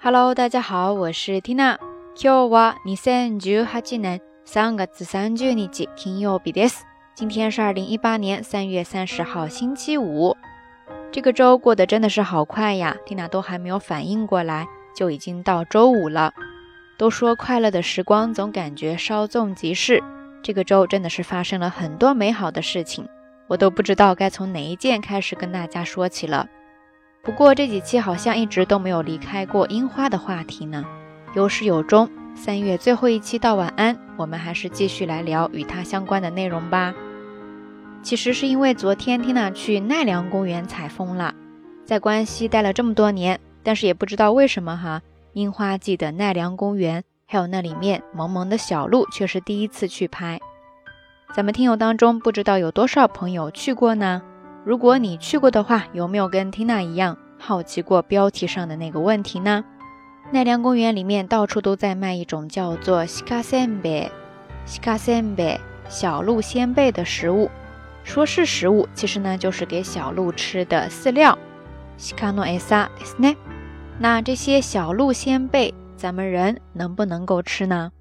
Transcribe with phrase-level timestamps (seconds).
[0.00, 1.78] Hello，大家好，我是 Tina。
[2.14, 6.82] 今日は二千十八年三月三十日金曜日です。
[7.14, 10.36] 今天是二零一八年三月三十号星期五。
[11.10, 16.32] 这个周过得真的是好快呀，Tina 都还没有反应过来，就已经到周五了。
[16.98, 20.02] 都说快乐的时光总感觉稍纵即逝，
[20.42, 23.08] 这个周真的是发生了很多美好的事情，
[23.48, 26.48] 我都不知道该从哪一件开始跟大家说起了。
[27.23, 30.83] 不过这几期好像一直都没有离开过樱花的话题呢，
[31.35, 32.09] 有始有终。
[32.33, 36.93] 三月最后一期到晚安，我们还是继续来聊与它相关的内容吧。
[38.01, 41.35] 其实是因为昨天 Tina 去奈良公园采风了，
[41.85, 45.03] 在关西待了这么多年，但是也不知道为什么哈，
[45.33, 50.39] 樱花季的奈良公园还有那里面萌萌的小鹿却是第一次去拍。
[51.35, 54.23] 咱们听友当中不知道有多少朋友去过呢？
[54.64, 59.64] 如果你去过的话，有没有跟 Tina 一样好奇过标题上的那个问题呢？
[60.32, 64.10] 奈良公园里面到处都在卖一种叫做西卡仙贝、
[64.64, 67.48] 西卡仙贝小鹿仙贝的食物，
[68.02, 71.38] 说是食物，其实呢就是给小鹿吃的饲料。
[71.96, 73.36] 西卡诺埃萨ですね。
[74.00, 77.92] 那这些小鹿仙贝，咱们人能不能够吃呢？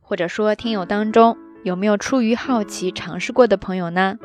[0.00, 4.16] 或者说，听友当中有没有出于好奇尝试过的朋友呢？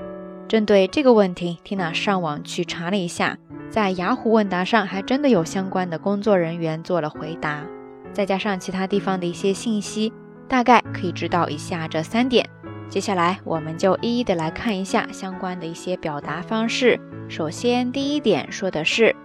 [0.46, 3.38] 针对这个问题，Tina 上网去查了一下，
[3.70, 7.64] 在雅虎问答上还真的有相关的工作人员做了回答，
[8.12, 10.12] 再加上其他地方的一些信息，
[10.46, 12.48] 大概可以知道以下这三点。
[12.90, 17.00] 接下来我们就一一的来看一下相关的一些表达方式。
[17.28, 19.16] 首先，第一点说的是，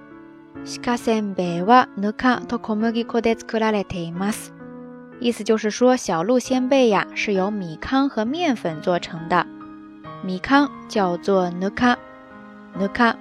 [5.19, 9.45] 意思就是说小鹿仙贝呀是由米糠和面粉做成的。
[10.24, 11.98] 米糠叫做ぬか，
[12.78, 13.16] ぬか，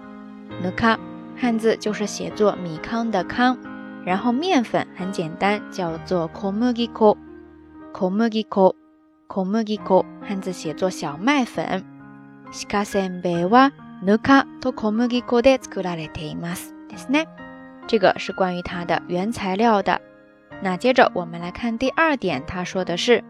[0.61, 0.97] ぬか，
[1.35, 3.57] 汉字就是写作米糠的糠。
[4.05, 7.15] 然后面粉很简单，叫做小麦粉，
[7.93, 8.75] 小麦粉，
[9.27, 11.83] 小麦粉，汉字写作小麦粉。
[12.69, 13.71] 鹿せんべいは
[14.03, 17.27] ぬかと小麦粉で作られていますですね。
[17.87, 20.01] 这个是关于它的原材料的。
[20.61, 23.23] 那接着我们来看第二点，他说的是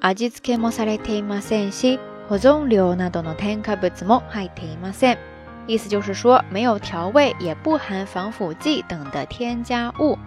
[0.00, 1.98] 味付けもされていませんし。
[2.28, 5.18] 保存料などの添加物も入っていません。
[5.66, 10.18] 意思就是说，没有调味，也不含防腐剂等的添加物。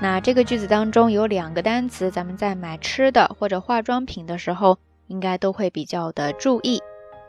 [0.00, 6.82] 那这个句子当中有两个单词，咱们在买吃的或者化妆品的时候，应该都会比较的注意。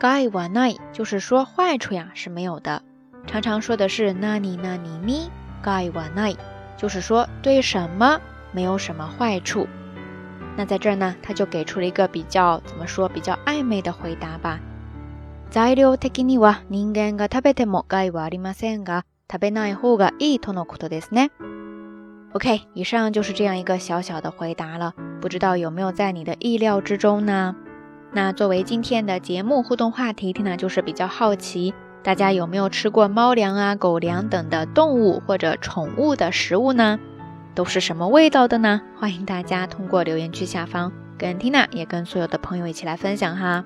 [0.00, 2.80] gai wa nai 就是说坏处呀是没有的。
[3.26, 5.28] 常常说的是 nani nani ni
[5.64, 6.36] gai wa nai，
[6.76, 8.20] 就是说对什么
[8.52, 9.66] 没有什么坏处。
[10.55, 14.59] 那在这儿呢，他就给出了一个比较怎么说比较暧昧的回答吧。
[15.49, 21.29] 材料的には人間が食べても害はありませんが、食べない方がいいとのことですね。
[22.33, 27.55] OK，以上就是这样一个小小的回答了，不知道有没有在你的意料之中呢？
[28.11, 31.73] 那作为今天的节目互动话题，听呢就是比较好奇，
[32.03, 36.99] 大家有没有吃过猫粮啊、狗粮等的动物或者宠物的食物呢？
[37.54, 38.80] 都是什么味道的呢？
[38.96, 43.64] 欢迎大家通过留言区下方跟 Tina 也跟所有的朋友一起来分享哈。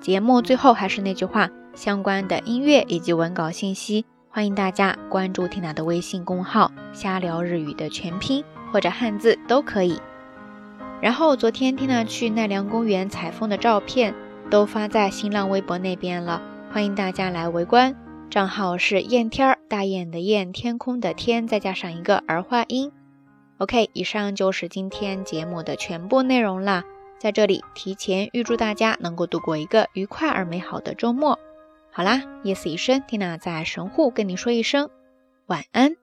[0.00, 10.00] 节目最后还是那句话，相关的音乐以及文稿信息，欢迎大家关注 Tina 的微信公号“瞎聊日语”的全拼或者汉字都可以。
[11.00, 14.14] 然后昨天 Tina 去奈良公园采风的照片
[14.50, 16.40] 都发在新浪微博那边了，
[16.72, 17.94] 欢迎大家来围观。
[18.30, 22.90] 账号是燕天儿，大雁的雁，天空的天，再加上一个儿化音。
[23.62, 26.82] OK，以上就是今天节目的全部内容啦。
[27.20, 31.38] 在这里提前预祝大家能够度过一个愉快而美好的周末。
[31.92, 34.90] 好啦，夜色已深，缇娜在神户跟你说一声
[35.46, 35.94] 晚安。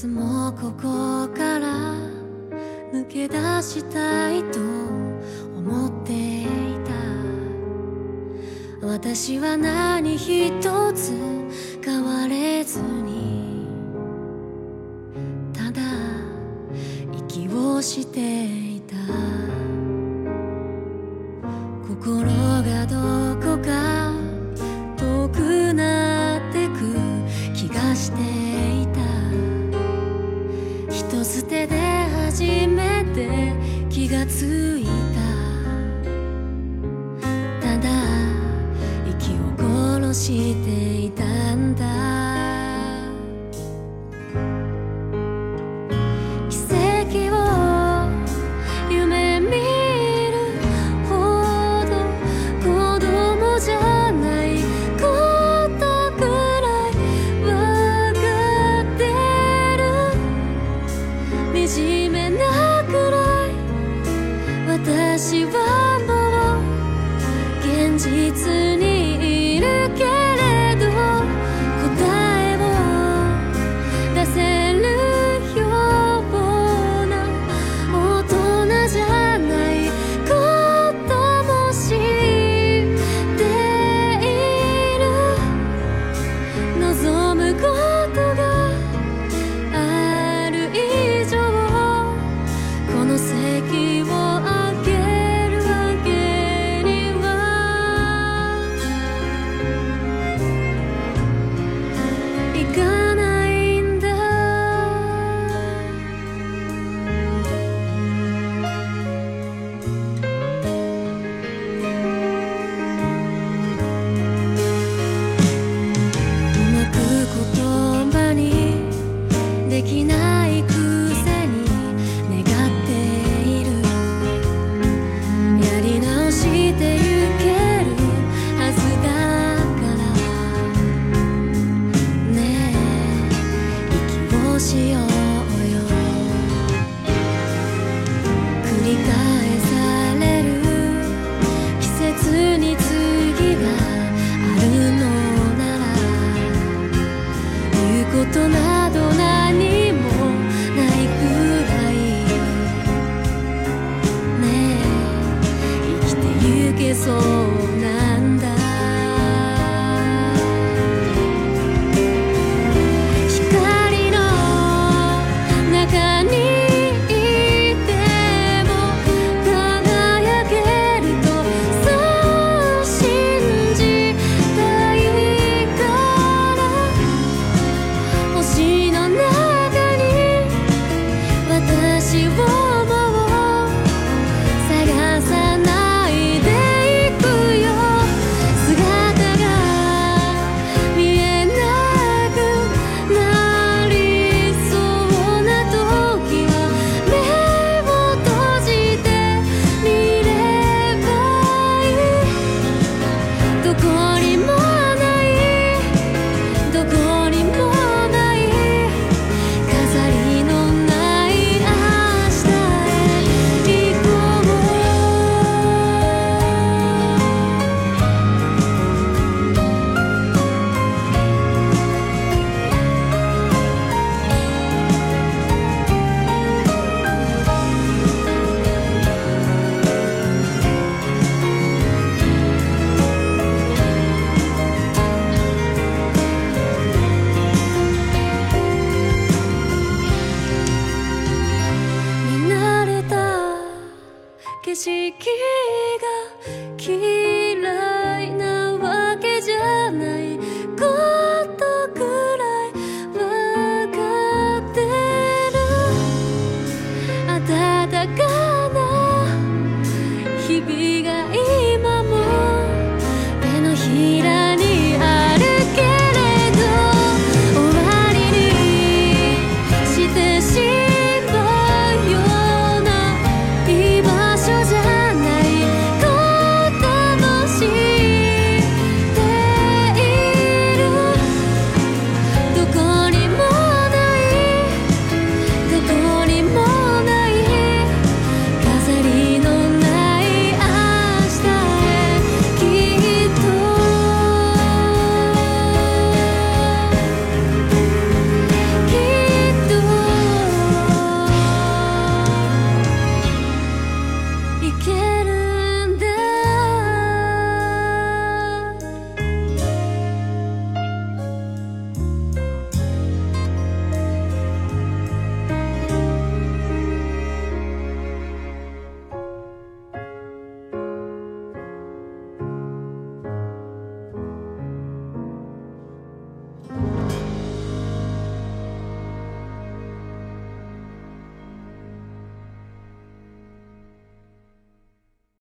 [0.00, 1.92] つもここから
[2.90, 6.46] 抜け出したいと思ってい
[8.80, 8.86] た。
[8.86, 10.50] 私は何一
[10.94, 11.12] つ
[11.84, 13.66] 変われずに。
[15.52, 15.82] ただ
[17.12, 18.69] 息をしている。
[68.00, 68.69] 几次